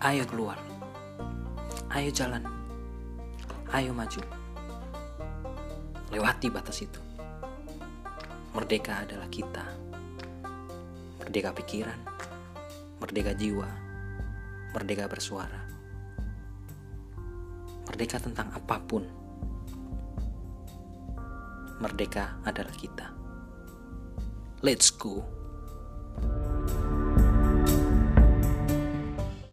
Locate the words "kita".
9.28-9.60, 22.72-23.12